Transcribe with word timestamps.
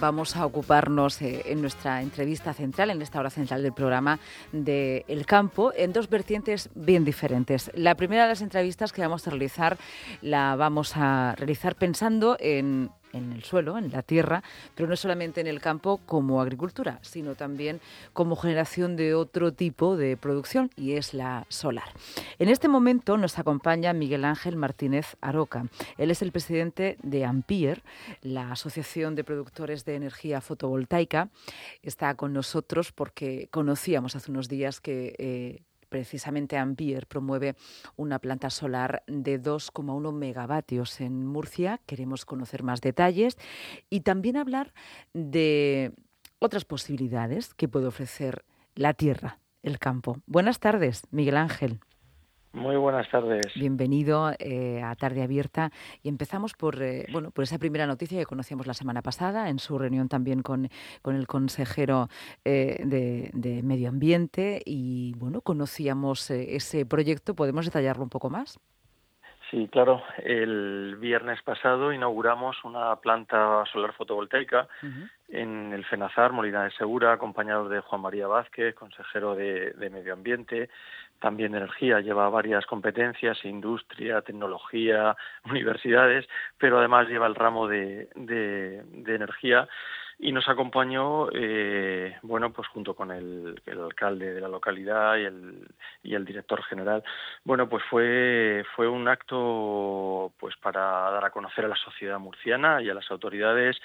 Vamos 0.00 0.34
a 0.34 0.46
ocuparnos 0.46 1.20
eh, 1.20 1.42
en 1.44 1.60
nuestra 1.60 2.00
entrevista 2.00 2.54
central, 2.54 2.88
en 2.88 3.02
esta 3.02 3.20
hora 3.20 3.28
central 3.28 3.62
del 3.62 3.74
programa, 3.74 4.18
de 4.50 5.04
El 5.08 5.26
campo, 5.26 5.72
en 5.76 5.92
dos 5.92 6.08
vertientes 6.08 6.70
bien 6.74 7.04
diferentes. 7.04 7.70
La 7.74 7.94
primera 7.94 8.22
de 8.22 8.30
las 8.30 8.40
entrevistas 8.40 8.92
que 8.92 9.02
vamos 9.02 9.26
a 9.26 9.30
realizar 9.30 9.76
la 10.22 10.56
vamos 10.56 10.96
a 10.96 11.34
realizar 11.36 11.74
pensando 11.74 12.38
en 12.40 12.90
en 13.12 13.32
el 13.32 13.44
suelo, 13.44 13.78
en 13.78 13.90
la 13.90 14.02
tierra, 14.02 14.42
pero 14.74 14.88
no 14.88 14.96
solamente 14.96 15.40
en 15.40 15.46
el 15.46 15.60
campo 15.60 16.00
como 16.06 16.40
agricultura, 16.40 16.98
sino 17.02 17.34
también 17.34 17.80
como 18.12 18.36
generación 18.36 18.96
de 18.96 19.14
otro 19.14 19.52
tipo 19.52 19.96
de 19.96 20.16
producción 20.16 20.70
y 20.76 20.92
es 20.92 21.14
la 21.14 21.46
solar. 21.48 21.88
En 22.38 22.48
este 22.48 22.68
momento 22.68 23.16
nos 23.16 23.38
acompaña 23.38 23.92
Miguel 23.92 24.24
Ángel 24.24 24.56
Martínez 24.56 25.16
Aroca. 25.20 25.66
Él 25.98 26.10
es 26.10 26.22
el 26.22 26.32
presidente 26.32 26.96
de 27.02 27.24
Ampier, 27.24 27.82
la 28.22 28.52
Asociación 28.52 29.14
de 29.14 29.24
Productores 29.24 29.84
de 29.84 29.96
Energía 29.96 30.40
Fotovoltaica. 30.40 31.28
Está 31.82 32.14
con 32.14 32.32
nosotros 32.32 32.92
porque 32.92 33.48
conocíamos 33.50 34.16
hace 34.16 34.30
unos 34.30 34.48
días 34.48 34.80
que 34.80 35.14
eh, 35.18 35.62
precisamente 35.90 36.56
Ampier 36.56 37.06
promueve 37.06 37.56
una 37.96 38.18
planta 38.18 38.48
solar 38.48 39.02
de 39.06 39.42
2,1 39.42 40.12
megavatios 40.12 41.02
en 41.02 41.26
Murcia. 41.26 41.80
Queremos 41.84 42.24
conocer 42.24 42.62
más 42.62 42.80
detalles 42.80 43.36
y 43.90 44.00
también 44.00 44.38
hablar 44.38 44.72
de 45.12 45.92
otras 46.38 46.64
posibilidades 46.64 47.52
que 47.52 47.68
puede 47.68 47.88
ofrecer 47.88 48.44
la 48.74 48.94
tierra, 48.94 49.40
el 49.62 49.78
campo. 49.78 50.16
Buenas 50.26 50.60
tardes, 50.60 51.02
Miguel 51.10 51.36
Ángel. 51.36 51.80
Muy 52.52 52.76
buenas 52.76 53.08
tardes. 53.08 53.46
Bienvenido 53.54 54.32
eh, 54.40 54.82
a 54.82 54.96
Tarde 54.96 55.22
Abierta 55.22 55.70
y 56.02 56.08
empezamos 56.08 56.54
por 56.54 56.82
eh, 56.82 57.06
bueno 57.12 57.30
por 57.30 57.44
esa 57.44 57.58
primera 57.58 57.86
noticia 57.86 58.18
que 58.18 58.26
conocíamos 58.26 58.66
la 58.66 58.74
semana 58.74 59.02
pasada 59.02 59.48
en 59.50 59.60
su 59.60 59.78
reunión 59.78 60.08
también 60.08 60.42
con, 60.42 60.68
con 61.00 61.14
el 61.14 61.28
consejero 61.28 62.08
eh, 62.44 62.82
de, 62.84 63.62
Medio 63.62 63.88
Ambiente 63.88 64.62
y 64.64 65.14
bueno 65.16 65.42
conocíamos 65.42 66.28
ese 66.30 66.84
proyecto. 66.86 67.34
¿Podemos 67.34 67.66
detallarlo 67.66 68.02
un 68.02 68.10
poco 68.10 68.30
más? 68.30 68.58
Sí, 69.50 69.68
claro. 69.70 70.02
El 70.18 70.96
viernes 71.00 71.42
pasado 71.42 71.92
inauguramos 71.92 72.62
una 72.62 72.94
planta 72.96 73.64
solar 73.72 73.92
fotovoltaica 73.94 74.68
en 75.28 75.72
el 75.72 75.84
FENAZAR, 75.84 76.32
Molina 76.32 76.64
de 76.64 76.70
Segura, 76.70 77.12
acompañado 77.12 77.68
de 77.68 77.80
Juan 77.80 78.00
María 78.00 78.28
Vázquez, 78.28 78.76
consejero 78.76 79.34
de, 79.34 79.74
Medio 79.90 80.12
Ambiente, 80.12 80.70
también 81.18 81.50
de 81.50 81.58
Energía. 81.58 81.98
Lleva 81.98 82.28
varias 82.28 82.64
competencias, 82.64 83.44
industria, 83.44 84.22
tecnología, 84.22 85.16
universidades, 85.50 86.28
pero 86.56 86.78
además 86.78 87.08
lleva 87.08 87.26
el 87.26 87.34
ramo 87.34 87.66
de, 87.66 88.08
de, 88.14 88.84
de 88.84 89.14
energía 89.16 89.68
y 90.22 90.32
nos 90.32 90.48
acompañó 90.48 91.28
eh, 91.32 92.16
bueno 92.22 92.52
pues 92.52 92.68
junto 92.68 92.94
con 92.94 93.10
el, 93.10 93.60
alcalde 93.66 94.34
de 94.34 94.40
la 94.40 94.48
localidad 94.48 95.16
y 95.16 95.24
el, 95.24 95.66
y 96.02 96.14
el 96.14 96.24
director 96.24 96.62
general. 96.64 97.02
Bueno 97.44 97.68
pues 97.68 97.82
fue 97.88 98.64
fue 98.76 98.86
un 98.86 99.08
acto 99.08 100.32
pues 100.38 100.56
para 100.56 101.10
dar 101.10 101.24
a 101.24 101.30
conocer 101.30 101.64
a 101.64 101.68
la 101.68 101.76
sociedad 101.76 102.18
murciana 102.18 102.82
y 102.82 102.90
a 102.90 102.94
las 102.94 103.10
autoridades 103.10 103.80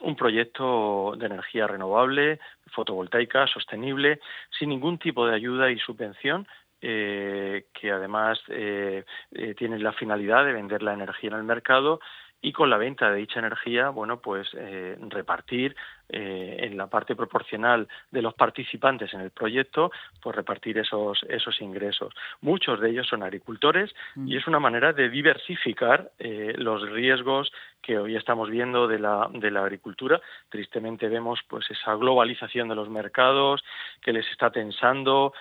un 0.00 0.16
proyecto 0.16 1.14
de 1.16 1.26
energía 1.26 1.66
renovable 1.66 2.40
fotovoltaica 2.72 3.46
sostenible 3.46 4.20
sin 4.58 4.70
ningún 4.70 4.98
tipo 4.98 5.26
de 5.26 5.36
ayuda 5.36 5.70
y 5.70 5.78
subvención 5.78 6.46
eh, 6.82 7.66
que 7.72 7.90
además 7.90 8.38
eh, 8.48 9.04
eh, 9.32 9.54
tiene 9.54 9.78
la 9.78 9.92
finalidad 9.92 10.44
de 10.44 10.52
vender 10.52 10.82
la 10.82 10.92
energía 10.92 11.30
en 11.30 11.36
el 11.36 11.42
mercado 11.42 12.00
y 12.40 12.52
con 12.52 12.70
la 12.70 12.76
venta 12.76 13.10
de 13.10 13.18
dicha 13.18 13.40
energía, 13.40 13.88
bueno, 13.88 14.20
pues 14.20 14.48
eh, 14.54 14.96
repartir 15.08 15.74
eh, 16.08 16.58
en 16.60 16.76
la 16.76 16.86
parte 16.86 17.16
proporcional 17.16 17.88
de 18.12 18.22
los 18.22 18.32
participantes 18.34 19.12
en 19.12 19.22
el 19.22 19.32
proyecto, 19.32 19.90
pues 20.22 20.36
repartir 20.36 20.78
esos, 20.78 21.24
esos 21.28 21.60
ingresos. 21.60 22.14
Muchos 22.42 22.80
de 22.80 22.90
ellos 22.90 23.08
son 23.08 23.24
agricultores 23.24 23.92
y 24.14 24.20
mm. 24.20 24.38
es 24.38 24.46
una 24.46 24.60
manera 24.60 24.92
de 24.92 25.10
diversificar 25.10 26.12
eh, 26.20 26.54
los 26.58 26.88
riesgos 26.90 27.52
que 27.82 27.98
hoy 27.98 28.14
estamos 28.14 28.50
viendo 28.50 28.86
de 28.86 29.00
la, 29.00 29.28
de 29.32 29.50
la 29.50 29.62
agricultura. 29.62 30.20
Tristemente 30.48 31.08
vemos 31.08 31.40
pues 31.48 31.68
esa 31.70 31.94
globalización 31.96 32.68
de 32.68 32.76
los 32.76 32.88
mercados 32.88 33.64
que 34.00 34.12
les 34.12 34.28
está 34.30 34.50
tensando, 34.50 35.32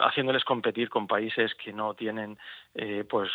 haciéndoles 0.00 0.44
competir 0.44 0.90
con 0.90 1.06
países 1.06 1.54
que 1.54 1.72
no 1.72 1.94
tienen 1.94 2.36
pues 3.08 3.30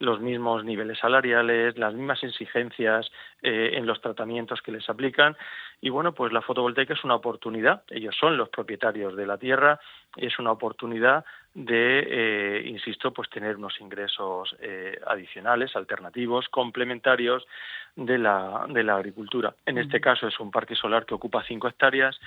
los 0.00 0.20
mismos 0.20 0.64
niveles 0.64 0.98
salariales, 0.98 1.78
las 1.78 1.94
mismas 1.94 2.22
exigencias 2.22 3.10
en 3.40 3.86
los 3.86 4.02
tratamientos 4.02 4.60
que 4.60 4.72
les 4.72 4.86
aplican 4.90 5.34
y 5.80 5.90
bueno, 5.90 6.12
pues 6.12 6.32
la 6.32 6.40
fotovoltaica 6.40 6.94
es 6.94 7.04
una 7.04 7.14
oportunidad, 7.14 7.82
ellos 7.90 8.16
son 8.18 8.36
los 8.36 8.48
propietarios 8.48 9.14
de 9.14 9.26
la 9.26 9.36
tierra, 9.36 9.78
es 10.16 10.38
una 10.38 10.52
oportunidad 10.52 11.24
de, 11.54 12.06
eh, 12.08 12.62
insisto, 12.66 13.12
pues 13.12 13.28
tener 13.28 13.56
unos 13.56 13.78
ingresos 13.80 14.56
eh, 14.60 14.98
adicionales, 15.06 15.76
alternativos, 15.76 16.48
complementarios 16.48 17.46
de 17.94 18.18
la, 18.18 18.66
de 18.68 18.82
la 18.82 18.96
agricultura. 18.96 19.54
En 19.64 19.78
este 19.78 20.00
caso 20.00 20.28
es 20.28 20.38
un 20.40 20.50
parque 20.50 20.74
solar 20.74 21.06
que 21.06 21.14
ocupa 21.14 21.44
cinco 21.46 21.68
hectáreas. 21.68 22.18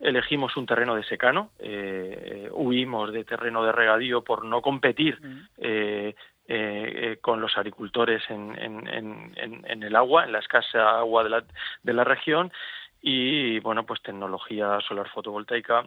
Elegimos 0.00 0.56
un 0.56 0.66
terreno 0.66 0.94
de 0.94 1.04
secano, 1.04 1.50
eh, 1.58 2.48
huimos 2.52 3.12
de 3.12 3.24
terreno 3.24 3.64
de 3.64 3.72
regadío 3.72 4.22
por 4.22 4.44
no 4.44 4.60
competir 4.60 5.18
con 7.22 7.40
los 7.40 7.56
agricultores 7.56 8.22
en, 8.28 8.54
en, 8.58 9.32
en, 9.36 9.82
el 9.82 9.96
agua, 9.96 10.24
en 10.24 10.32
la 10.32 10.40
escasa 10.40 10.98
agua 10.98 11.24
de 11.24 11.30
la, 11.30 11.44
de 11.82 11.92
la 11.94 12.04
región 12.04 12.52
y 13.06 13.60
bueno, 13.60 13.84
pues 13.84 14.00
tecnología 14.00 14.80
solar 14.80 15.10
fotovoltaica. 15.10 15.86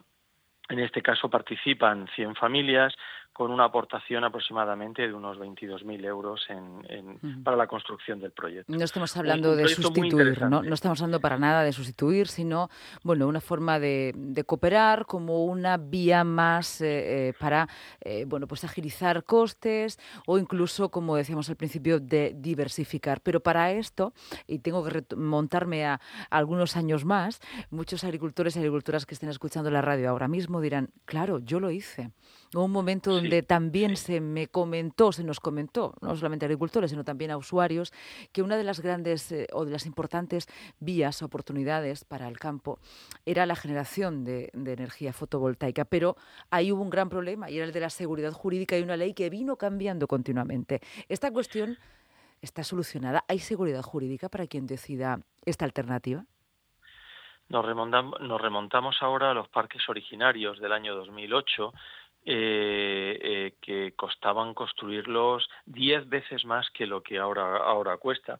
En 0.70 0.78
este 0.78 1.02
caso 1.02 1.32
participan 1.32 2.08
100 2.16 2.36
familias, 2.36 2.94
con 3.38 3.52
una 3.52 3.66
aportación 3.66 4.24
aproximadamente 4.24 5.04
de 5.04 5.14
unos 5.14 5.38
22.000 5.38 6.06
euros 6.06 6.44
en, 6.50 7.44
para 7.44 7.56
la 7.56 7.68
construcción 7.68 8.20
del 8.20 8.32
proyecto. 8.32 8.74
No 8.76 8.84
estamos 8.84 9.16
hablando 9.16 9.56
de 9.56 9.68
sustituir, 9.68 10.42
¿no? 10.42 10.64
no 10.64 10.74
estamos 10.74 11.00
hablando 11.02 11.20
para 11.20 11.38
nada 11.38 11.62
de 11.62 11.72
sustituir, 11.72 12.30
sino 12.30 12.72
bueno, 13.04 13.28
una 13.28 13.40
forma 13.40 13.80
de, 13.80 14.44
cooperar 14.48 15.06
como 15.06 15.46
una 15.46 15.78
vía 15.78 16.24
más 16.24 16.82
eh, 16.82 17.28
eh, 17.28 17.34
para 17.40 17.70
eh, 18.02 18.26
bueno, 18.28 18.48
pues 18.48 18.64
agilizar 18.64 19.24
costes 19.24 20.00
o 20.26 20.40
incluso, 20.40 20.90
como 20.90 21.16
decíamos 21.16 21.48
al 21.52 21.58
principio, 21.58 22.00
de 22.00 22.34
diversificar. 22.36 23.22
Pero 23.22 23.42
para 23.42 23.72
esto, 23.72 24.14
y 24.48 24.58
tengo 24.60 24.84
que 24.84 25.06
remontarme 25.08 25.86
a, 25.86 26.02
algunos 26.32 26.76
años 26.76 27.06
más, 27.06 27.40
muchos 27.70 28.04
agricultores 28.04 28.56
y 28.56 28.60
agricultoras 28.60 29.06
que 29.06 29.14
estén 29.14 29.30
escuchando 29.30 29.70
la 29.70 29.84
radio 29.84 30.10
ahora 30.10 30.28
mismo 30.28 30.60
dirán, 30.60 30.90
claro, 31.06 31.38
yo 31.38 31.60
lo 31.60 31.70
hice. 31.70 32.10
Hubo 32.54 32.64
un 32.64 32.72
momento 32.72 33.12
donde 33.12 33.44
también 33.44 33.98
se 33.98 34.22
me 34.22 34.48
comentó, 34.48 35.12
se 35.12 35.24
nos 35.24 35.42
comentó, 35.42 35.94
no 36.02 36.16
solamente 36.16 36.46
a 36.46 36.48
agricultores, 36.48 36.92
sino 36.92 37.04
también 37.04 37.32
a 37.32 37.38
usuarios, 37.38 37.92
que 38.32 38.42
una 38.42 38.56
de 38.56 38.64
las 38.64 38.80
grandes 38.80 39.32
eh, 39.34 39.48
o 39.52 39.66
de 39.66 39.72
las 39.72 39.86
importantes 39.86 40.48
vías, 40.80 41.22
oportunidades 41.22 42.06
para 42.06 42.28
el 42.30 42.40
campo 42.40 42.80
era 43.26 43.46
la 43.46 43.56
generación 43.56 44.24
de, 44.24 44.50
energía 44.54 45.12
fotovoltaica. 45.12 45.84
Pero 45.84 46.16
ahí 46.50 46.72
hubo 46.72 46.82
un 46.82 46.90
gran 46.90 47.10
problema 47.10 47.50
y 47.50 47.58
era 47.58 47.66
el 47.66 47.74
de 47.74 47.82
la 47.82 47.90
seguridad 47.90 48.32
jurídica 48.32 48.78
y 48.78 48.82
una 48.82 48.96
ley 48.96 49.14
que 49.14 49.30
vino 49.30 49.58
cambiando 49.58 50.08
continuamente. 50.08 50.80
Esta 51.10 51.32
cuestión 51.32 51.78
está 52.42 52.64
solucionada. 52.64 53.26
¿Hay 53.28 53.40
seguridad 53.40 53.82
jurídica 53.82 54.30
para 54.30 54.48
quien 54.48 54.68
decida 54.68 55.20
esta 55.46 55.66
alternativa? 55.66 56.24
Nos 57.50 57.66
remontamos, 57.66 58.20
nos 58.20 58.42
remontamos 58.42 58.98
ahora 59.02 59.32
a 59.32 59.34
los 59.34 59.48
parques 59.48 59.88
originarios 59.88 60.60
del 60.60 60.74
año 60.74 60.96
2008 60.96 61.74
eh, 62.30 63.18
eh, 63.24 63.54
que 63.62 63.94
costaban 63.96 64.54
construirlos 64.54 65.50
diez 65.66 66.10
veces 66.10 66.44
más 66.44 66.70
que 66.72 66.86
lo 66.86 67.02
que 67.02 67.20
ahora, 67.20 67.56
ahora 67.56 67.96
cuesta. 67.96 68.38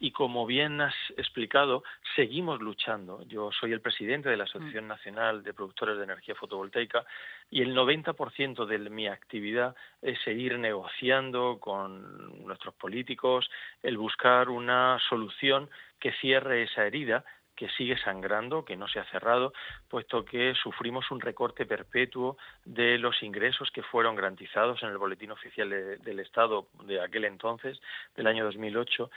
Y 0.00 0.10
como 0.12 0.46
bien 0.46 0.80
has 0.80 0.94
explicado, 1.18 1.82
seguimos 2.14 2.62
luchando. 2.62 3.22
Yo 3.28 3.50
soy 3.52 3.72
el 3.72 3.82
presidente 3.82 4.30
de 4.30 4.38
la 4.38 4.44
Asociación 4.44 4.86
mm. 4.86 4.88
Nacional 4.88 5.42
de 5.42 5.52
Productores 5.52 5.98
de 5.98 6.04
Energía 6.04 6.34
Fotovoltaica 6.34 7.04
y 7.50 7.60
el 7.60 7.76
90% 7.76 8.64
de 8.64 8.78
mi 8.88 9.06
actividad 9.06 9.76
es 10.00 10.18
seguir 10.22 10.58
negociando 10.58 11.58
con 11.60 12.42
nuestros 12.42 12.74
políticos, 12.76 13.50
el 13.82 13.98
buscar 13.98 14.48
una 14.48 14.98
solución 15.10 15.68
que 16.00 16.12
cierre 16.12 16.62
esa 16.62 16.86
herida 16.86 17.22
que 17.56 17.68
sigue 17.70 17.98
sangrando, 17.98 18.64
que 18.64 18.76
no 18.76 18.86
se 18.86 19.00
ha 19.00 19.04
cerrado, 19.06 19.52
puesto 19.88 20.24
que 20.24 20.54
sufrimos 20.54 21.10
un 21.10 21.20
recorte 21.20 21.66
perpetuo 21.66 22.36
de 22.64 22.98
los 22.98 23.22
ingresos 23.22 23.70
que 23.70 23.82
fueron 23.82 24.14
garantizados 24.14 24.82
en 24.82 24.90
el 24.90 24.98
Boletín 24.98 25.32
Oficial 25.32 25.68
del 25.70 26.20
Estado 26.20 26.68
de 26.84 27.00
aquel 27.00 27.24
entonces, 27.24 27.80
del 28.14 28.26
año 28.26 28.44
2008 28.44 29.10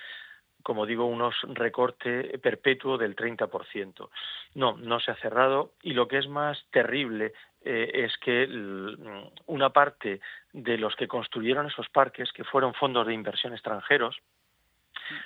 como 0.63 0.86
digo, 0.86 1.06
unos 1.06 1.36
recorte 1.53 2.38
perpetuo 2.39 2.97
del 2.97 3.15
30%. 3.15 4.09
No, 4.56 4.77
no 4.77 5.00
se 5.00 5.12
ha 5.12 5.15
cerrado 5.15 5.71
y 5.81 5.94
lo 5.94 6.07
que 6.07 6.18
es 6.18 6.27
más 6.27 6.62
terrible 6.71 7.33
eh, 7.62 7.92
es 7.94 8.18
que 8.18 8.47
una 9.45 9.69
parte 9.69 10.19
de 10.53 10.77
los 10.77 10.95
que 10.95 11.07
construyeron 11.07 11.68
esos 11.68 11.89
parques, 11.89 12.31
que 12.33 12.44
fueron 12.44 12.74
fondos 12.74 13.07
de 13.07 13.13
inversión 13.13 13.53
extranjeros, 13.53 14.18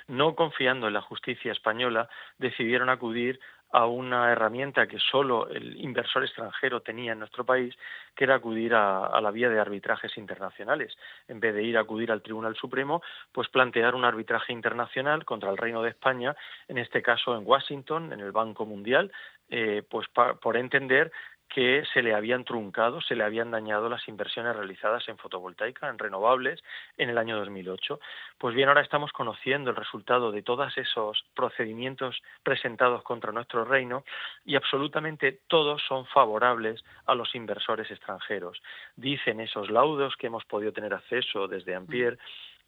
No 0.08 0.34
confiando 0.34 0.86
en 0.86 0.94
la 0.94 1.00
justicia 1.00 1.52
española, 1.52 2.08
decidieron 2.38 2.88
acudir 2.88 3.40
a 3.74 3.86
una 3.86 4.30
herramienta 4.30 4.86
que 4.86 5.00
solo 5.00 5.48
el 5.48 5.76
inversor 5.80 6.22
extranjero 6.22 6.80
tenía 6.82 7.10
en 7.10 7.18
nuestro 7.18 7.44
país, 7.44 7.74
que 8.14 8.22
era 8.22 8.36
acudir 8.36 8.72
a, 8.72 9.20
la 9.20 9.32
vía 9.32 9.48
de 9.48 9.58
arbitrajes 9.58 10.16
internacionales. 10.16 10.96
En 11.26 11.40
vez 11.40 11.56
de 11.56 11.64
ir 11.64 11.76
a 11.76 11.80
acudir 11.80 12.12
al 12.12 12.22
Tribunal 12.22 12.54
Supremo, 12.54 13.02
pues 13.32 13.48
plantear 13.48 13.96
un 13.96 14.04
arbitraje 14.04 14.52
internacional 14.52 15.24
contra 15.24 15.50
el 15.50 15.56
Reino 15.56 15.82
de 15.82 15.90
España, 15.90 16.36
en 16.68 16.78
este 16.78 17.02
caso 17.02 17.36
en 17.36 17.44
Washington, 17.44 18.12
en 18.12 18.20
el 18.20 18.30
Banco 18.30 18.64
Mundial, 18.64 19.10
eh, 19.50 19.82
pues 19.90 20.06
por 20.08 20.56
entender 20.56 21.10
que 21.54 21.84
se 21.92 22.02
le 22.02 22.14
habían 22.14 22.42
truncado, 22.42 23.00
se 23.00 23.14
le 23.14 23.22
habían 23.22 23.52
dañado 23.52 23.88
las 23.88 24.08
inversiones 24.08 24.56
realizadas 24.56 25.08
en 25.08 25.18
fotovoltaica, 25.18 25.88
en 25.88 26.00
renovables, 26.00 26.60
en 26.96 27.10
el 27.10 27.16
año 27.16 27.38
2008. 27.38 28.00
Pues 28.38 28.56
bien, 28.56 28.68
ahora 28.68 28.80
estamos 28.80 29.12
conociendo 29.12 29.70
el 29.70 29.76
resultado 29.76 30.32
de 30.32 30.42
todos 30.42 30.76
esos 30.76 31.24
procedimientos 31.32 32.20
presentados 32.42 33.04
contra 33.04 33.30
nuestro 33.30 33.64
reino 33.64 34.02
y 34.44 34.56
absolutamente 34.56 35.42
todos 35.46 35.80
son 35.86 36.06
favorables 36.06 36.84
a 37.06 37.14
los 37.14 37.32
inversores 37.36 37.88
extranjeros. 37.88 38.60
Dicen 38.96 39.38
esos 39.38 39.70
laudos 39.70 40.16
que 40.16 40.26
hemos 40.26 40.44
podido 40.46 40.72
tener 40.72 40.92
acceso 40.92 41.46
desde 41.46 41.76
Ampier 41.76 42.18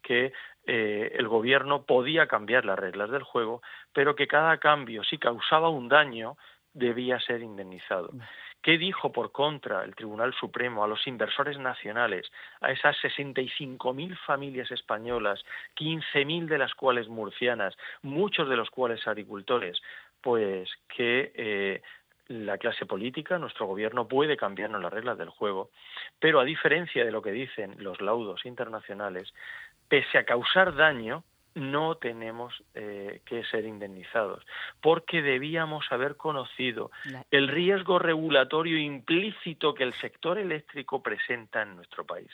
que 0.01 0.31
eh, 0.65 1.11
el 1.15 1.27
gobierno 1.27 1.83
podía 1.83 2.27
cambiar 2.27 2.63
las 2.63 2.79
reglas 2.79 3.09
del 3.09 3.23
juego, 3.23 3.61
pero 3.91 4.15
que 4.15 4.27
cada 4.27 4.57
cambio, 4.59 5.03
si 5.03 5.17
causaba 5.17 5.67
un 5.67 5.89
daño, 5.89 6.37
debía 6.73 7.19
ser 7.19 7.41
indemnizado. 7.41 8.11
¿Qué 8.61 8.77
dijo 8.77 9.11
por 9.11 9.31
contra 9.31 9.83
el 9.83 9.95
Tribunal 9.95 10.33
Supremo 10.33 10.83
a 10.83 10.87
los 10.87 11.07
inversores 11.07 11.57
nacionales, 11.57 12.31
a 12.59 12.71
esas 12.71 12.97
65.000 12.97 14.17
familias 14.25 14.71
españolas, 14.71 15.43
15.000 15.77 16.47
de 16.47 16.57
las 16.57 16.73
cuales 16.73 17.07
murcianas, 17.07 17.77
muchos 18.01 18.49
de 18.49 18.57
los 18.57 18.69
cuales 18.69 19.07
agricultores? 19.07 19.81
Pues 20.21 20.69
que 20.89 21.31
eh, 21.35 21.81
la 22.27 22.57
clase 22.57 22.85
política, 22.85 23.37
nuestro 23.37 23.65
gobierno 23.65 24.07
puede 24.07 24.35
cambiarnos 24.35 24.81
las 24.81 24.91
reglas 24.91 25.17
del 25.17 25.29
juego, 25.29 25.69
pero 26.19 26.39
a 26.39 26.45
diferencia 26.45 27.05
de 27.05 27.11
lo 27.11 27.21
que 27.21 27.31
dicen 27.31 27.75
los 27.77 28.01
laudos 28.01 28.45
internacionales, 28.45 29.33
pese 29.87 30.17
a 30.17 30.25
causar 30.25 30.75
daño, 30.75 31.23
no 31.57 31.95
tenemos 31.95 32.63
eh, 32.75 33.21
que 33.25 33.43
ser 33.45 33.65
indemnizados, 33.65 34.45
porque 34.79 35.21
debíamos 35.21 35.91
haber 35.91 36.15
conocido 36.15 36.91
el 37.31 37.47
riesgo 37.47 37.99
regulatorio 37.99 38.77
implícito 38.77 39.73
que 39.73 39.83
el 39.83 39.93
sector 39.93 40.37
eléctrico 40.37 41.01
presenta 41.01 41.63
en 41.63 41.75
nuestro 41.75 42.05
país. 42.05 42.31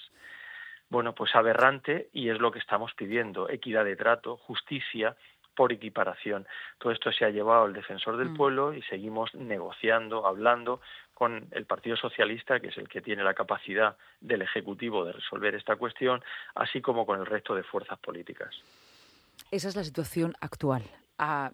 Bueno, 0.89 1.15
pues 1.15 1.33
aberrante 1.35 2.09
y 2.13 2.29
es 2.29 2.39
lo 2.39 2.51
que 2.51 2.59
estamos 2.59 2.93
pidiendo, 2.93 3.49
equidad 3.49 3.85
de 3.85 3.95
trato, 3.95 4.37
justicia 4.37 5.15
por 5.55 5.71
equiparación. 5.71 6.47
Todo 6.77 6.91
esto 6.91 7.11
se 7.11 7.25
ha 7.25 7.29
llevado 7.29 7.63
al 7.63 7.73
defensor 7.73 8.17
del 8.17 8.29
mm. 8.29 8.37
pueblo 8.37 8.73
y 8.73 8.81
seguimos 8.83 9.33
negociando, 9.35 10.27
hablando 10.27 10.81
con 11.13 11.47
el 11.51 11.65
Partido 11.65 11.95
Socialista, 11.95 12.59
que 12.59 12.67
es 12.67 12.77
el 12.77 12.89
que 12.89 13.01
tiene 13.01 13.23
la 13.23 13.33
capacidad 13.33 13.95
del 14.19 14.41
Ejecutivo 14.41 15.05
de 15.05 15.13
resolver 15.13 15.55
esta 15.55 15.75
cuestión, 15.75 16.23
así 16.55 16.81
como 16.81 17.05
con 17.05 17.19
el 17.19 17.25
resto 17.25 17.55
de 17.55 17.63
fuerzas 17.63 17.99
políticas. 17.99 18.53
Esa 19.53 19.69
es 19.69 19.75
la 19.75 19.83
situación 19.83 20.33
actual. 20.41 20.81
Ah, 21.19 21.51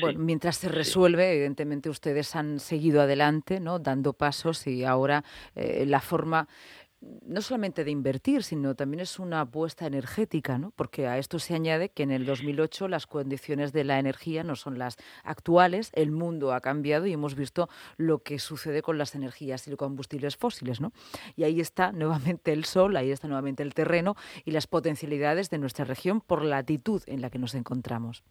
bueno, 0.00 0.20
mientras 0.20 0.56
se 0.56 0.70
resuelve, 0.70 1.34
evidentemente 1.34 1.90
ustedes 1.90 2.34
han 2.34 2.58
seguido 2.58 3.02
adelante, 3.02 3.60
¿no? 3.60 3.78
dando 3.78 4.14
pasos 4.14 4.66
y 4.66 4.84
ahora 4.84 5.22
eh, 5.54 5.84
la 5.86 6.00
forma 6.00 6.48
no 7.02 7.40
solamente 7.40 7.84
de 7.84 7.90
invertir, 7.90 8.42
sino 8.42 8.74
también 8.74 9.00
es 9.00 9.18
una 9.18 9.40
apuesta 9.40 9.86
energética, 9.86 10.58
¿no? 10.58 10.72
porque 10.76 11.06
a 11.08 11.18
esto 11.18 11.38
se 11.38 11.54
añade 11.54 11.88
que 11.88 12.02
en 12.02 12.10
el 12.10 12.24
2008 12.24 12.88
las 12.88 13.06
condiciones 13.06 13.72
de 13.72 13.84
la 13.84 13.98
energía 13.98 14.44
no 14.44 14.54
son 14.56 14.78
las 14.78 14.96
actuales, 15.24 15.90
el 15.94 16.10
mundo 16.12 16.52
ha 16.52 16.60
cambiado 16.60 17.06
y 17.06 17.12
hemos 17.12 17.34
visto 17.34 17.68
lo 17.96 18.22
que 18.22 18.38
sucede 18.38 18.82
con 18.82 18.98
las 18.98 19.14
energías 19.14 19.66
y 19.66 19.70
los 19.70 19.78
combustibles 19.78 20.36
fósiles. 20.36 20.80
¿no? 20.80 20.92
Y 21.36 21.44
ahí 21.44 21.60
está 21.60 21.92
nuevamente 21.92 22.52
el 22.52 22.64
sol, 22.64 22.96
ahí 22.96 23.10
está 23.10 23.26
nuevamente 23.26 23.62
el 23.62 23.74
terreno 23.74 24.14
y 24.44 24.52
las 24.52 24.66
potencialidades 24.66 25.50
de 25.50 25.58
nuestra 25.58 25.84
región 25.84 26.20
por 26.20 26.44
la 26.44 26.56
latitud 26.56 27.02
en 27.06 27.20
la 27.20 27.30
que 27.30 27.38
nos 27.38 27.54
encontramos. 27.54 28.22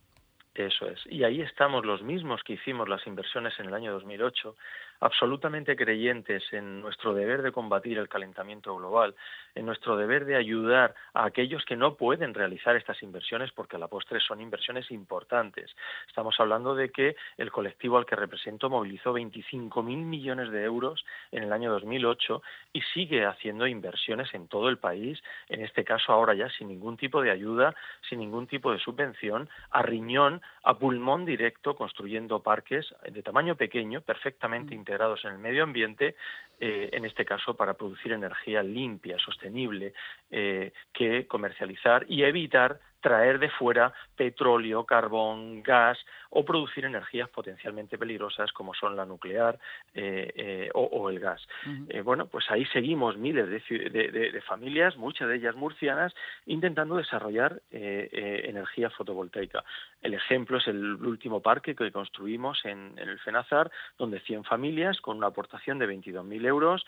Eso 0.56 0.88
es. 0.88 1.00
Y 1.10 1.24
ahí 1.24 1.42
estamos 1.42 1.86
los 1.86 2.02
mismos 2.02 2.42
que 2.44 2.54
hicimos 2.54 2.88
las 2.90 3.06
inversiones 3.08 3.54
en 3.60 3.68
el 3.68 3.74
año 3.74 3.94
2008, 3.94 4.56
absolutamente 5.02 5.76
creyentes 5.76 6.44
en 6.52 6.80
nuestro 6.80 7.14
deber 7.14 7.42
de 7.42 7.52
combatir 7.52 7.98
el 7.98 8.08
calentamiento 8.08 8.76
global, 8.76 9.16
en 9.56 9.66
nuestro 9.66 9.98
deber 9.98 10.26
de 10.26 10.36
ayudar 10.36 10.94
a 11.14 11.26
aquellos 11.26 11.66
que 11.66 11.76
no 11.76 11.96
pueden 11.96 12.34
realizar 12.34 12.76
estas 12.76 13.02
inversiones 13.04 13.52
porque 13.52 13.76
a 13.76 13.80
la 13.80 13.88
postre 13.88 14.20
son 14.20 14.42
inversiones 14.42 14.90
importantes. 14.92 15.76
Estamos 16.08 16.40
hablando 16.40 16.76
de 16.76 16.90
que 16.90 17.16
el 17.38 17.52
colectivo 17.52 17.98
al 17.98 18.06
que 18.06 18.16
represento 18.16 18.70
movilizó 18.70 19.14
25.000 19.14 19.84
millones 19.84 20.52
de 20.52 20.64
euros 20.64 21.04
en 21.32 21.44
el 21.44 21.52
año 21.52 21.72
2008 21.72 22.42
y 22.74 22.82
sigue 22.94 23.26
haciendo 23.26 23.66
inversiones 23.66 24.34
en 24.36 24.48
todo 24.48 24.70
el 24.70 24.78
país, 24.78 25.22
en 25.50 25.62
este 25.62 25.84
caso 25.84 26.14
ahora 26.14 26.36
ya 26.36 26.50
sin 26.50 26.68
ningún 26.68 26.96
tipo 26.96 27.22
de 27.22 27.32
ayuda, 27.32 27.76
sin 28.08 28.20
ningún 28.20 28.46
tipo 28.46 28.72
de 28.72 28.80
subvención, 28.80 29.50
a 29.72 29.82
riñón, 29.82 30.42
a 30.64 30.78
pulmón 30.78 31.26
directo, 31.26 31.76
construyendo 31.76 32.44
parques 32.44 32.94
de 33.10 33.24
tamaño 33.24 33.56
pequeño, 33.56 34.02
perfectamente 34.02 34.76
mm 34.76 34.91
en 35.24 35.34
el 35.34 35.38
medio 35.40 35.64
ambiente, 35.64 36.16
eh, 36.60 36.90
en 36.92 37.06
este 37.06 37.26
caso 37.26 37.56
para 37.56 37.74
producir 37.74 38.12
energía 38.12 38.62
limpia, 38.62 39.18
sostenible, 39.18 39.94
eh, 40.30 40.72
que 40.94 41.26
comercializar 41.28 42.06
y 42.08 42.24
evitar 42.24 42.80
traer 43.02 43.40
de 43.40 43.50
fuera 43.50 43.94
petróleo, 44.16 44.86
carbón, 44.86 45.64
gas 45.64 45.98
o 46.30 46.46
producir 46.46 46.86
energías 46.86 47.30
potencialmente 47.30 47.98
peligrosas 47.98 48.52
como 48.54 48.74
son 48.74 48.96
la 48.96 49.06
nuclear 49.06 49.60
eh, 49.94 50.32
eh, 50.36 50.70
o, 50.74 51.10
el 51.10 51.20
gas. 51.20 51.46
Eh, 51.90 52.02
bueno, 52.02 52.28
pues 52.28 52.50
ahí 52.50 52.66
seguimos 52.68 53.18
miles 53.18 53.50
de, 53.50 54.42
familias, 54.48 54.96
muchas 54.96 55.28
de 55.28 55.36
ellas 55.36 55.56
murcianas, 55.56 56.14
intentando 56.46 56.96
desarrollar 56.96 57.62
energía 57.72 58.90
fotovoltaica. 58.92 59.64
El 60.02 60.14
ejemplo 60.14 60.58
es 60.58 60.68
el 60.68 60.96
último 61.06 61.42
parque 61.42 61.76
que 61.76 61.92
construimos 61.92 62.64
en, 62.64 62.94
en 62.98 63.10
el 63.10 63.20
FENAZAR, 63.20 63.70
donde 63.98 64.20
100 64.22 64.46
familias 64.46 65.02
con 65.02 65.18
una 65.18 65.28
aportación 65.28 65.80
de 65.80 65.88
22.000 65.88 66.46
euros 66.46 66.86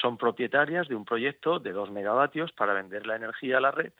son 0.00 0.18
propietarias 0.18 0.88
de 0.88 0.94
un 0.94 1.04
proyecto 1.04 1.58
de 1.58 1.72
2 1.72 1.90
megavatios 1.90 2.52
para 2.52 2.74
vender 2.74 3.06
la 3.06 3.16
energía 3.16 3.58
a 3.58 3.60
la 3.60 3.70
red 3.70 3.92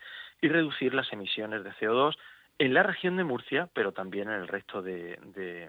y 0.43 0.49
reducir 0.49 0.93
las 0.93 1.11
emisiones 1.13 1.65
de 1.65 1.71
CO2 1.73 2.15
en 2.59 2.75
la 2.75 2.83
región 2.83 3.17
de 3.17 3.25
Murcia, 3.25 3.71
pero 3.73 3.93
también 3.93 4.29
en 4.29 4.41
el 4.41 4.49
resto 4.49 4.83
de, 4.83 5.19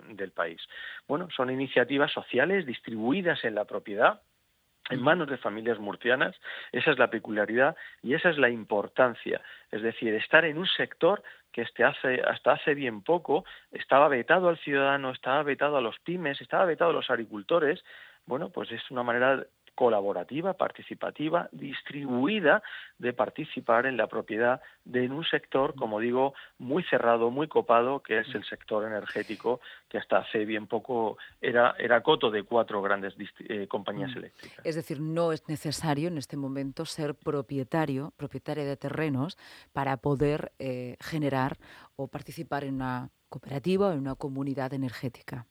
del 0.09 0.31
país. 0.31 0.61
Bueno, 1.07 1.29
son 1.35 1.49
iniciativas 1.49 2.11
sociales 2.11 2.65
distribuidas 2.65 3.45
en 3.45 3.55
la 3.55 3.65
propiedad, 3.65 4.21
en 4.89 5.01
manos 5.01 5.29
de 5.29 5.37
familias 5.37 5.79
murcianas, 5.79 6.35
esa 6.73 6.91
es 6.91 6.99
la 6.99 7.09
peculiaridad 7.09 7.77
y 8.01 8.15
esa 8.15 8.29
es 8.29 8.37
la 8.37 8.49
importancia, 8.49 9.41
es 9.71 9.81
decir, 9.81 10.13
estar 10.13 10.43
en 10.43 10.57
un 10.57 10.67
sector 10.67 11.23
que 11.53 11.61
este 11.61 11.85
hace, 11.85 12.21
hasta 12.21 12.51
hace 12.51 12.73
bien 12.73 13.01
poco 13.01 13.45
estaba 13.71 14.09
vetado 14.09 14.49
al 14.49 14.57
ciudadano, 14.57 15.11
estaba 15.11 15.41
vetado 15.43 15.77
a 15.77 15.81
los 15.81 15.97
pymes, 15.99 16.41
estaba 16.41 16.65
vetado 16.65 16.89
a 16.89 16.93
los 16.93 17.09
agricultores, 17.09 17.81
bueno, 18.25 18.49
pues 18.49 18.71
es 18.73 18.91
una 18.91 19.03
manera 19.03 19.45
colaborativa, 19.75 20.53
participativa, 20.53 21.49
distribuida 21.51 22.61
de 22.97 23.13
participar 23.13 23.85
en 23.85 23.97
la 23.97 24.07
propiedad 24.07 24.61
de 24.85 25.09
un 25.09 25.23
sector, 25.25 25.75
como 25.75 25.99
digo, 25.99 26.33
muy 26.57 26.83
cerrado, 26.83 27.31
muy 27.31 27.47
copado, 27.47 28.01
que 28.01 28.19
es 28.19 28.35
el 28.35 28.43
sector 28.45 28.85
energético, 28.85 29.61
que 29.89 29.97
hasta 29.97 30.17
hace 30.17 30.45
bien 30.45 30.67
poco 30.67 31.17
era, 31.41 31.75
era 31.77 32.01
coto 32.01 32.29
de 32.29 32.43
cuatro 32.43 32.81
grandes 32.81 33.15
eh, 33.39 33.67
compañías 33.67 34.15
eléctricas. 34.15 34.65
Es 34.65 34.75
decir, 34.75 34.99
no 34.99 35.31
es 35.31 35.47
necesario 35.47 36.07
en 36.07 36.17
este 36.17 36.37
momento 36.37 36.85
ser 36.85 37.15
propietario, 37.15 38.13
propietaria 38.17 38.65
de 38.65 38.77
terrenos, 38.77 39.37
para 39.71 39.97
poder 39.97 40.51
eh, 40.59 40.97
generar 40.99 41.57
o 41.95 42.07
participar 42.07 42.63
en 42.63 42.75
una 42.75 43.09
cooperativa 43.29 43.87
o 43.89 43.93
en 43.93 43.99
una 43.99 44.15
comunidad 44.15 44.73
energética. 44.73 45.47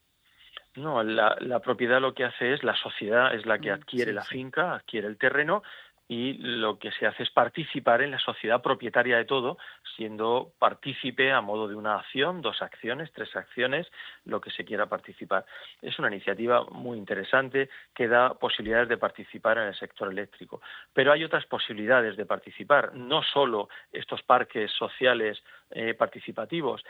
No, 0.77 1.03
la, 1.03 1.37
la, 1.41 1.61
propiedad 1.61 2.01
lo 2.01 2.15
que 2.15 2.25
hace 2.25 2.55
es 2.55 2.65
la 2.65 2.75
sociedad, 2.75 3.35
es 3.35 3.45
la 3.45 3.59
que 3.59 3.71
mm, 3.71 3.75
adquiere 3.75 4.13
la 4.13 4.25
finca, 4.25 4.75
adquiere 4.75 5.07
el 5.07 5.19
terreno 5.19 5.63
y 6.09 6.35
lo 6.35 6.79
que 6.79 6.91
se 6.93 7.07
hace 7.07 7.23
es 7.23 7.31
participar 7.31 8.03
en 8.03 8.11
la 8.11 8.19
sociedad 8.19 8.61
propietaria 8.61 9.17
de 9.17 9.25
todo, 9.25 9.57
siendo 9.97 10.53
partícipe 10.59 11.33
a 11.33 11.41
modo 11.41 11.69
de 11.69 11.75
una 11.75 11.97
acción, 11.97 12.43
dos 12.43 12.61
acciones, 12.61 13.11
tres 13.13 13.35
acciones, 13.35 13.91
lo 14.27 14.41
que 14.41 14.51
se 14.51 14.65
quiera 14.65 14.87
participar. 14.87 15.47
Es 15.81 15.99
una 15.99 16.09
iniciativa 16.09 16.65
muy 16.65 16.99
interesante 16.99 17.71
que 17.95 18.09
da 18.09 18.35
posibilidades 18.35 18.91
de 18.91 18.99
participar 18.99 19.57
en 19.57 19.69
el 19.69 19.75
sector 19.75 20.13
eléctrico. 20.13 20.61
Pero 20.93 21.13
hay 21.13 21.25
otras 21.25 21.47
posibilidades 21.47 22.17
de 22.17 22.27
participar, 22.27 22.95
no 22.95 23.23
solo 23.23 23.71
estos 23.91 24.23
parques 24.23 24.71
sociales 24.73 25.43
eh, 25.71 25.95
participativos, 25.95 26.85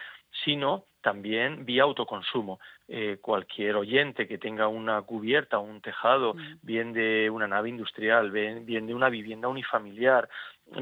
sino 0.44 0.86
también 1.02 1.64
vía 1.66 1.82
autoconsumo. 1.82 2.60
Eh, 2.88 3.18
cualquier 3.20 3.76
oyente 3.76 4.26
que 4.26 4.38
tenga 4.38 4.68
una 4.68 5.00
cubierta 5.02 5.58
o 5.58 5.62
un 5.62 5.80
tejado, 5.80 6.34
mm. 6.34 6.58
bien 6.62 6.92
de 6.92 7.28
una 7.30 7.46
nave 7.46 7.68
industrial, 7.68 8.30
bien, 8.30 8.64
de 8.64 8.94
una 8.94 9.08
vivienda 9.08 9.48
unifamiliar, 9.48 10.28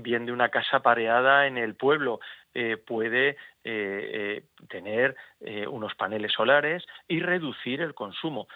bien 0.00 0.26
de 0.26 0.32
una 0.32 0.48
casa 0.48 0.80
pareada 0.80 1.46
en 1.46 1.58
el 1.58 1.74
pueblo, 1.74 2.20
eh, 2.54 2.76
puede 2.76 3.36
tener 4.68 5.14
unos 5.68 5.94
paneles 5.94 6.32
solares 6.32 6.82
y 7.06 7.20
reducir 7.20 7.82
el 7.82 7.92
consumo 7.92 8.48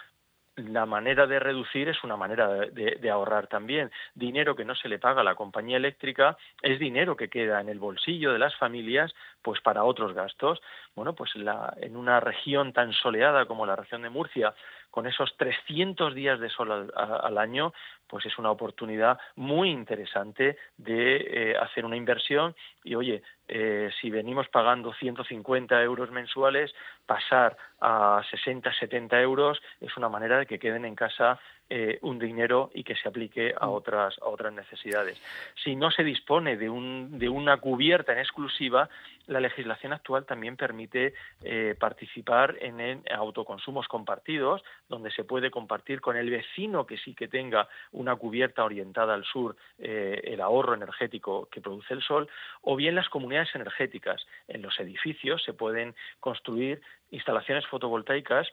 la 0.55 0.85
manera 0.85 1.27
de 1.27 1.39
reducir 1.39 1.89
es 1.89 2.03
una 2.03 2.15
manera 2.15 2.47
de, 2.47 3.09
ahorrar 3.09 3.47
también. 3.47 3.91
Dinero 4.13 4.55
que 4.55 4.65
no 4.65 4.75
se 4.75 4.87
le 4.87 4.99
paga 4.99 5.21
a 5.21 5.23
la 5.23 5.35
compañía 5.35 5.77
eléctrica 5.77 6.37
es 6.61 6.79
dinero 6.79 7.15
que 7.15 7.29
queda 7.29 7.59
en 7.61 7.69
el 7.69 7.79
bolsillo 7.79 8.31
de 8.31 8.39
las 8.39 8.55
familias 8.55 9.13
pues 9.41 9.59
para 9.61 9.83
otros 9.83 10.13
gastos. 10.13 10.61
Bueno, 10.95 11.13
pues 11.13 11.31
en 11.35 11.97
una 11.97 12.19
región 12.19 12.73
tan 12.73 12.93
soleada 12.93 13.45
como 13.45 13.65
la 13.65 13.75
región 13.75 14.01
de 14.01 14.09
Murcia, 14.09 14.53
con 14.95 15.07
esos 15.07 15.35
300 15.35 16.15
días 16.15 16.39
de 16.39 16.47
sol 16.47 16.89
al, 16.95 17.37
año, 17.37 17.73
pues 18.07 18.25
es 18.25 18.37
una 18.37 18.49
oportunidad 18.49 19.19
muy 19.35 19.69
interesante 19.69 20.57
de 20.77 21.17
eh, 21.17 21.57
hacer 21.57 21.83
una 21.83 21.97
inversión 21.97 22.55
y 22.81 22.95
oye, 22.95 23.21
eh, 23.49 23.89
si 23.99 24.09
venimos 24.09 24.47
pagando 24.47 24.93
150 24.93 25.83
euros 25.83 26.11
mensuales, 26.11 26.73
pasar 27.05 27.57
a 27.81 28.23
60, 28.31 28.73
70 28.73 29.19
euros 29.19 29.61
es 29.81 29.97
una 29.97 30.07
manera 30.07 30.39
de 30.39 30.45
que 30.45 30.59
queden 30.59 30.85
en 30.85 30.95
casa 30.95 31.41
eh, 31.69 31.97
un 32.03 32.19
dinero 32.19 32.69
y 32.75 32.83
que 32.83 32.95
se 32.95 33.09
aplique 33.09 33.53
a 33.59 33.65
mm. 33.65 33.69
otras, 33.69 34.15
a 34.21 34.27
otras 34.27 34.53
necesidades. 34.53 35.19
Si 35.63 35.75
no 35.75 35.89
se 35.89 36.03
dispone 36.03 36.57
de, 36.57 36.69
un, 36.69 37.17
de 37.17 37.27
una 37.27 37.57
cubierta 37.57 38.13
en 38.13 38.19
exclusiva, 38.19 38.87
la 39.27 39.39
legislación 39.39 39.91
actual 39.93 40.25
también 40.25 40.57
permite 40.57 41.15
eh, 41.43 41.75
participar 41.79 42.55
en, 42.61 43.01
autoconsumos 43.11 43.87
compartidos, 43.87 44.63
donde 44.87 45.09
se 45.11 45.23
puede 45.23 45.49
compartir 45.49 46.01
con 46.01 46.17
el 46.17 46.29
vecino 46.29 46.85
que 46.85 46.97
sí 46.97 47.15
que 47.15 47.27
tenga 47.27 47.67
una 47.91 48.15
cubierta 48.15 48.63
orientada 48.63 49.15
al 49.15 49.23
sur 49.23 49.55
eh, 49.79 50.21
el 50.23 50.41
ahorro 50.41 50.75
energético 50.75 51.47
que 51.49 51.61
produce 51.61 51.93
el 51.93 52.03
sol, 52.03 52.29
o 52.61 52.75
bien 52.75 52.95
las 52.95 53.09
comunidades 53.09 53.55
energéticas. 53.55 54.25
En 54.47 54.61
los 54.61 54.79
edificios 54.79 55.43
se 55.43 55.53
pueden 55.53 55.95
construir 56.19 56.81
instalaciones 57.09 57.65
fotovoltaicas 57.67 58.47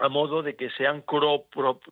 a 0.00 0.08
modo 0.08 0.42
de 0.42 0.56
que 0.56 0.70
sean 0.70 1.02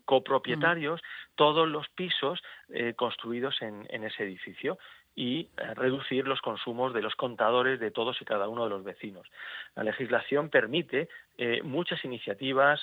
copropietarios 0.05 1.01
mm. 1.01 1.35
todos 1.37 1.69
los 1.69 1.89
pisos 1.91 2.43
eh, 2.71 2.95
construidos 2.95 3.61
en, 3.63 3.87
ese 4.05 4.25
edificio 4.25 4.79
y 5.15 5.49
eh, 5.57 5.75
reducir 5.75 6.27
los 6.27 6.41
consumos 6.41 6.95
de 6.95 7.03
los 7.03 7.15
contadores 7.15 7.79
de 7.79 7.91
todos 7.91 8.21
y 8.21 8.25
cada 8.25 8.49
uno 8.49 8.65
de 8.65 8.71
los 8.71 8.83
vecinos. 8.83 9.27
La 9.77 9.85
legislación 9.85 10.49
permite 10.49 11.09
eh, 11.39 11.61
muchas 11.63 12.05
iniciativas 12.05 12.81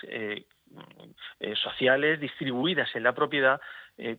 sociales 1.63 2.19
distribuidas 2.19 2.95
en 2.95 3.01
la 3.01 3.13
propiedad 3.13 3.59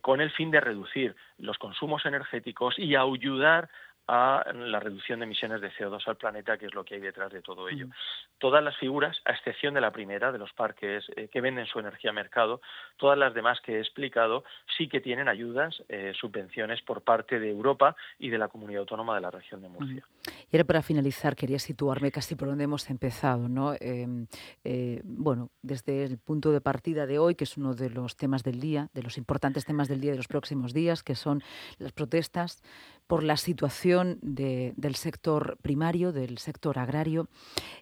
con 0.01 0.19
el 0.19 0.31
fin 0.31 0.51
de 0.51 0.59
reducir 0.59 1.15
los 1.37 1.57
consumos 1.57 2.05
energéticos 2.05 2.77
y 2.77 2.93
ayudar 2.95 3.69
a 4.07 4.43
la 4.53 4.79
reducción 4.79 5.19
de 5.19 5.25
emisiones 5.25 5.61
de 5.61 5.71
CO2 5.71 6.01
al 6.07 6.17
planeta, 6.17 6.57
que 6.57 6.65
es 6.65 6.73
lo 6.73 6.83
que 6.83 6.95
hay 6.95 7.01
detrás 7.01 7.31
de 7.31 7.41
todo 7.41 7.69
ello. 7.69 7.87
Mm. 7.87 7.91
Todas 8.39 8.63
las 8.63 8.75
figuras, 8.77 9.17
a 9.25 9.31
excepción 9.31 9.73
de 9.73 9.81
la 9.81 9.91
primera, 9.91 10.31
de 10.31 10.37
los 10.37 10.51
parques 10.53 11.05
eh, 11.15 11.27
que 11.31 11.41
venden 11.41 11.65
su 11.65 11.79
energía 11.79 12.09
a 12.09 12.13
mercado, 12.13 12.61
todas 12.97 13.17
las 13.17 13.33
demás 13.33 13.59
que 13.61 13.77
he 13.77 13.79
explicado 13.79 14.43
sí 14.77 14.89
que 14.89 14.99
tienen 14.99 15.27
ayudas, 15.27 15.83
eh, 15.89 16.13
subvenciones 16.19 16.81
por 16.81 17.03
parte 17.03 17.39
de 17.39 17.49
Europa 17.49 17.95
y 18.19 18.29
de 18.29 18.37
la 18.37 18.47
comunidad 18.47 18.81
autónoma 18.81 19.15
de 19.15 19.21
la 19.21 19.31
región 19.31 19.61
de 19.61 19.69
Murcia. 19.69 20.03
Mm. 20.03 20.29
Y 20.51 20.57
ahora 20.57 20.65
para 20.65 20.81
finalizar, 20.81 21.35
quería 21.35 21.59
situarme 21.59 22.11
casi 22.11 22.35
por 22.35 22.47
donde 22.47 22.63
hemos 22.63 22.89
empezado. 22.89 23.47
¿no? 23.47 23.73
Em, 23.79 24.27
eh, 24.63 25.01
bueno, 25.03 25.49
desde 25.61 26.03
el 26.03 26.17
punto 26.17 26.51
de 26.51 26.59
partida 26.59 27.05
de 27.05 27.19
hoy, 27.19 27.35
que 27.35 27.45
es 27.45 27.57
uno 27.57 27.73
de 27.73 27.89
los 27.89 28.17
temas 28.17 28.43
del 28.43 28.59
día, 28.59 28.89
de 28.93 29.03
los 29.03 29.17
importantes 29.17 29.65
temas 29.65 29.87
del 29.87 30.01
día 30.01 30.11
de 30.11 30.17
los 30.17 30.27
próximos 30.27 30.73
días, 30.73 31.03
que 31.03 31.15
son 31.15 31.41
las 31.77 31.91
protestas 31.93 32.61
por 33.07 33.23
la 33.23 33.37
situación 33.37 33.90
del 34.21 34.95
sector 34.95 35.57
primario, 35.61 36.11
del 36.11 36.37
sector 36.37 36.79
agrario. 36.79 37.27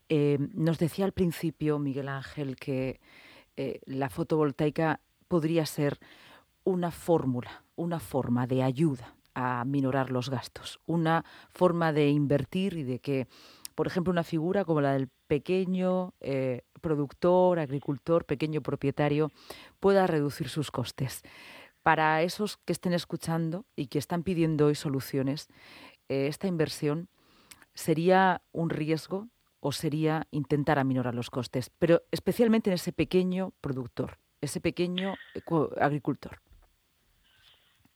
Eh, 0.10 0.38
nos 0.54 0.80
decía 0.80 1.06
al 1.06 1.12
principio 1.12 1.80
Miguel 1.80 2.10
Ángel 2.10 2.56
que 2.56 3.00
eh, 3.58 3.80
la 3.86 4.10
fotovoltaica 4.10 5.02
podría 5.28 5.66
ser 5.66 6.00
una 6.64 6.92
fórmula, 6.92 7.64
una 7.76 8.00
forma 8.00 8.48
de 8.48 8.64
ayuda 8.64 9.16
a 9.36 9.64
minorar 9.66 10.12
los 10.12 10.30
gastos, 10.30 10.80
una 10.86 11.24
forma 11.50 11.94
de 11.94 12.10
invertir 12.10 12.74
y 12.74 12.84
de 12.84 13.00
que, 13.00 13.28
por 13.76 13.88
ejemplo, 13.88 14.12
una 14.12 14.24
figura 14.24 14.66
como 14.66 14.82
la 14.82 14.94
del 14.94 15.10
pequeño 15.28 16.14
eh, 16.20 16.64
productor, 16.82 17.60
agricultor, 17.60 18.26
pequeño 18.26 18.62
propietario, 18.62 19.32
pueda 19.80 20.08
reducir 20.08 20.50
sus 20.50 20.72
costes 20.72 21.24
para 21.84 22.22
esos 22.24 22.58
que 22.58 22.74
estén 22.74 22.94
escuchando 22.94 23.66
y 23.76 23.88
que 23.88 24.00
están 24.00 24.24
pidiendo 24.24 24.68
hoy 24.68 24.76
soluciones, 24.76 25.48
eh, 26.10 26.28
esta 26.28 26.48
inversión 26.48 27.08
sería 27.74 28.42
un 28.52 28.70
riesgo 28.70 29.30
o 29.62 29.72
sería 29.72 30.28
intentar 30.32 30.80
aminorar 30.80 31.16
los 31.16 31.30
costes, 31.30 31.70
pero 31.80 32.02
especialmente 32.12 32.70
en 32.70 32.76
ese 32.76 32.94
pequeño 32.94 33.54
productor, 33.62 34.18
ese 34.42 34.62
pequeño 34.62 35.16
agricultor. 35.80 36.40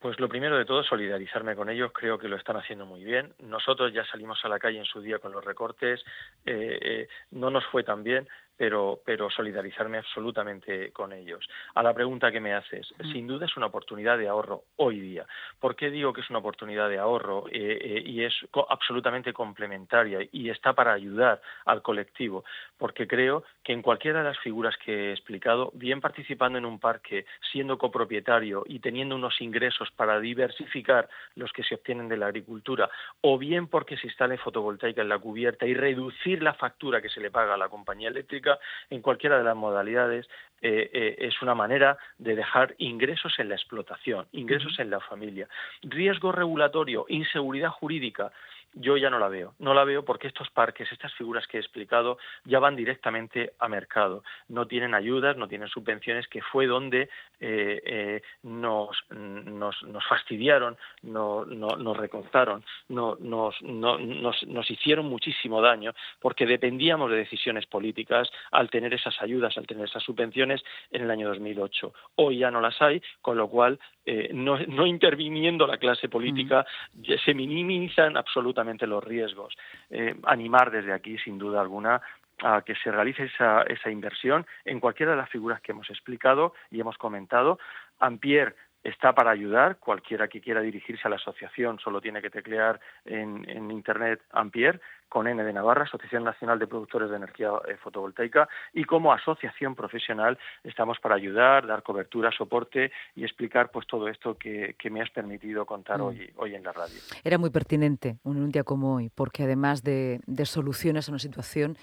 Pues 0.03 0.19
lo 0.19 0.27
primero 0.27 0.57
de 0.57 0.65
todo, 0.65 0.83
solidarizarme 0.83 1.55
con 1.55 1.69
ellos. 1.69 1.93
Creo 1.93 2.19
que 2.19 2.27
lo 2.27 2.35
están 2.35 2.57
haciendo 2.57 2.85
muy 2.85 3.05
bien. 3.05 3.33
Nosotros 3.39 3.93
ya 3.93 4.03
salimos 4.03 4.37
a 4.43 4.49
la 4.49 4.59
calle 4.59 4.77
en 4.79 4.83
su 4.83 4.99
día 4.99 5.19
con 5.19 5.31
los 5.31 5.45
recortes. 5.45 6.03
Eh, 6.45 6.77
eh, 6.81 7.07
no 7.31 7.49
nos 7.49 7.65
fue 7.67 7.85
tan 7.85 8.03
bien, 8.03 8.27
pero, 8.57 9.01
pero 9.05 9.29
solidarizarme 9.29 9.97
absolutamente 9.97 10.91
con 10.91 11.13
ellos. 11.13 11.47
A 11.75 11.83
la 11.83 11.93
pregunta 11.93 12.31
que 12.31 12.39
me 12.39 12.53
haces, 12.53 12.93
sin 13.11 13.27
duda 13.27 13.45
es 13.45 13.57
una 13.57 13.67
oportunidad 13.67 14.17
de 14.17 14.27
ahorro 14.27 14.63
hoy 14.77 14.99
día. 14.99 15.25
¿Por 15.59 15.75
qué 15.75 15.89
digo 15.89 16.13
que 16.13 16.21
es 16.21 16.29
una 16.29 16.39
oportunidad 16.39 16.89
de 16.89 16.99
ahorro 16.99 17.47
eh, 17.47 17.79
eh, 17.81 18.03
y 18.05 18.23
es 18.23 18.33
absolutamente 18.69 19.33
complementaria 19.33 20.19
y 20.31 20.49
está 20.49 20.73
para 20.73 20.93
ayudar 20.93 21.41
al 21.65 21.81
colectivo? 21.81 22.43
Porque 22.77 23.07
creo 23.07 23.43
que 23.63 23.73
en 23.73 23.81
cualquiera 23.81 24.19
de 24.19 24.29
las 24.29 24.39
figuras 24.39 24.75
que 24.77 25.09
he 25.09 25.11
explicado, 25.11 25.71
bien 25.73 26.01
participando 26.01 26.57
en 26.57 26.65
un 26.65 26.79
parque, 26.79 27.25
siendo 27.51 27.77
copropietario 27.77 28.63
y 28.65 28.79
teniendo 28.79 29.15
unos 29.15 29.39
ingresos 29.41 29.89
para 29.91 30.19
diversificar 30.19 31.09
los 31.35 31.51
que 31.53 31.63
se 31.63 31.75
obtienen 31.75 32.09
de 32.09 32.17
la 32.17 32.27
agricultura, 32.27 32.89
o 33.21 33.37
bien 33.37 33.67
porque 33.67 33.97
se 33.97 34.07
instale 34.07 34.37
fotovoltaica 34.37 35.01
en 35.01 35.09
la 35.09 35.19
cubierta 35.19 35.65
y 35.65 35.73
reducir 35.73 36.43
la 36.43 36.53
factura 36.53 37.01
que 37.01 37.09
se 37.09 37.21
le 37.21 37.31
paga 37.31 37.53
a 37.53 37.57
la 37.57 37.69
compañía 37.69 38.09
eléctrica, 38.09 38.42
en 38.89 39.01
cualquiera 39.01 39.37
de 39.37 39.43
las 39.43 39.55
modalidades 39.55 40.27
eh, 40.65 40.89
eh, 40.93 41.15
es 41.19 41.41
una 41.41 41.55
manera 41.55 41.97
de 42.17 42.37
dejar 42.37 42.73
ingresos 42.77 43.37
en 43.37 43.49
la 43.49 43.55
explotación, 43.55 44.27
ingresos 44.31 44.79
en 44.79 44.89
la 44.89 45.01
familia. 45.01 45.47
Riesgo 45.81 46.31
regulatorio, 46.31 47.05
inseguridad 47.09 47.69
jurídica, 47.69 48.31
yo 48.73 48.97
ya 48.97 49.09
no 49.09 49.19
la 49.19 49.27
veo. 49.27 49.53
No 49.59 49.73
la 49.73 49.83
veo 49.83 50.03
porque 50.03 50.27
estos 50.27 50.49
parques, 50.49 50.91
estas 50.91 51.13
figuras 51.13 51.45
que 51.47 51.57
he 51.57 51.59
explicado, 51.59 52.17
ya 52.45 52.59
van 52.59 52.75
directamente 52.75 53.53
a 53.59 53.67
mercado. 53.67 54.23
No 54.47 54.67
tienen 54.67 54.93
ayudas, 54.93 55.37
no 55.37 55.47
tienen 55.47 55.67
subvenciones, 55.67 56.27
que 56.27 56.41
fue 56.41 56.65
donde 56.65 57.09
eh, 57.39 57.81
eh, 57.85 58.21
nos, 58.43 58.97
nos, 59.11 59.75
fastidiaron, 60.07 60.77
no, 61.03 61.45
nos 61.45 61.97
recortaron, 61.97 62.63
no, 62.89 63.15
nos, 63.19 63.61
nos, 63.61 64.71
hicieron 64.71 65.05
muchísimo 65.05 65.61
daño 65.61 65.93
porque 66.19 66.45
dependíamos 66.45 67.11
de 67.11 67.17
decisiones 67.17 67.65
políticas 67.65 68.29
al 68.51 68.69
tener 68.69 68.93
esas 68.93 69.21
ayudas, 69.21 69.57
al 69.57 69.67
tener 69.67 69.85
esas 69.85 70.03
subvenciones 70.03 70.63
en 70.91 71.03
el 71.03 71.11
año 71.11 71.27
2008. 71.27 71.93
Hoy 72.15 72.39
ya 72.39 72.49
no 72.49 72.61
las 72.61 72.81
hay, 72.81 73.01
con 73.21 73.37
lo 73.37 73.47
cual, 73.49 73.79
eh, 74.05 74.29
no, 74.33 74.57
no 74.67 74.85
interviniendo 74.85 75.67
la 75.67 75.77
clase 75.77 76.09
política, 76.09 76.65
se 77.23 77.33
minimizan 77.33 78.17
absolutamente 78.17 78.62
los 78.87 79.03
riesgos. 79.03 79.55
Eh, 79.89 80.15
animar 80.23 80.71
desde 80.71 80.93
aquí, 80.93 81.17
sin 81.17 81.37
duda 81.37 81.61
alguna, 81.61 82.01
a 82.41 82.61
que 82.61 82.75
se 82.75 82.91
realice 82.91 83.23
esa, 83.25 83.61
esa 83.63 83.89
inversión 83.89 84.45
en 84.65 84.79
cualquiera 84.79 85.11
de 85.11 85.17
las 85.17 85.29
figuras 85.29 85.61
que 85.61 85.71
hemos 85.71 85.89
explicado 85.89 86.53
y 86.71 86.79
hemos 86.79 86.97
comentado. 86.97 87.59
Ampier 87.99 88.55
está 88.83 89.13
para 89.13 89.31
ayudar. 89.31 89.77
Cualquiera 89.77 90.27
que 90.27 90.41
quiera 90.41 90.61
dirigirse 90.61 91.07
a 91.07 91.09
la 91.09 91.15
asociación 91.15 91.79
solo 91.79 92.01
tiene 92.01 92.21
que 92.21 92.29
teclear 92.29 92.79
en, 93.05 93.49
en 93.49 93.71
Internet 93.71 94.21
Ampier 94.31 94.81
con 95.13 95.27
N 95.27 95.43
de 95.43 95.53
Navarra, 95.53 95.83
Asociación 95.83 96.23
Nacional 96.23 96.57
de 96.57 96.65
Productores 96.65 97.07
de 97.11 97.17
Energía 97.17 97.51
eh, 97.67 97.77
Fotovoltaica, 97.77 98.49
y 98.73 98.83
como 98.83 99.13
asociación 99.13 99.75
profesional 99.75 100.39
estamos 100.63 100.97
para 100.99 101.13
ayudar, 101.13 101.67
dar 101.67 101.83
cobertura, 101.83 102.31
soporte 102.35 102.91
y 103.15 103.23
explicar 103.23 103.69
pues 103.69 103.85
todo 103.85 104.07
esto 104.07 104.35
que, 104.35 104.75
me 104.89 105.01
has 105.01 105.11
permitido 105.11 105.67
contar 105.67 105.99
mm. 105.99 106.01
hoy, 106.01 106.33
hoy 106.35 106.55
en 106.55 106.63
la 106.63 106.71
radio. 106.71 106.95
Era 107.23 107.37
muy 107.37 107.51
pertinente 107.51 108.17
un, 108.23 108.49
día 108.49 108.63
como 108.63 108.95
hoy, 108.95 109.11
porque 109.13 109.43
además 109.43 109.83
de, 109.83 110.19
soluciones 110.45 111.07
a 111.07 111.11
una 111.11 111.19
situación, 111.19 111.77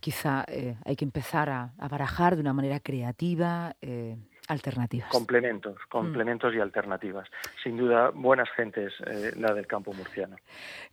quizá 0.00 0.44
eh, 0.46 0.76
hay 0.84 0.96
que 0.96 1.06
empezar 1.06 1.48
a, 1.48 1.72
barajar 1.90 2.34
de 2.34 2.42
una 2.42 2.52
manera 2.52 2.78
creativa. 2.80 3.74
Eh, 3.80 4.16
Alternativas. 4.48 5.10
Complementos, 5.10 5.74
mm. 5.74 5.88
complementos 5.88 6.54
y 6.54 6.60
alternativas. 6.60 7.28
Sin 7.62 7.76
duda, 7.76 8.10
buenas 8.14 8.48
gentes 8.50 8.92
eh, 9.06 9.32
la 9.36 9.52
del 9.54 9.66
campo 9.66 9.92
murciano. 9.92 10.36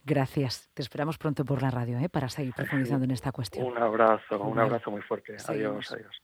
Gracias. 0.04 0.70
Te 0.74 0.82
esperamos 0.82 1.18
pronto 1.18 1.46
por 1.46 1.62
la 1.62 1.72
radio 1.72 2.00
¿eh? 2.00 2.10
para 2.10 2.30
seguir 2.30 2.54
profundizando 2.56 3.06
en 3.06 3.12
esta 3.12 3.32
cuestión. 3.32 3.66
Un 3.66 3.78
abrazo, 3.78 4.42
un 4.42 4.60
abrazo 4.60 4.92
muy 4.92 5.02
fuerte. 5.02 5.36
Adiós, 5.48 5.92
adiós. 5.92 6.22